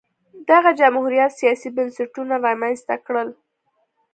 دغه 0.49 0.71
جمهوریت 0.79 1.31
سیاسي 1.39 1.69
بنسټونه 1.75 2.35
رامنځته 2.45 2.95
کړل 3.05 3.29